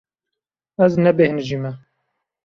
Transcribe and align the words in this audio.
Ez 0.83 0.93
nebêhnijîme. 1.03 1.71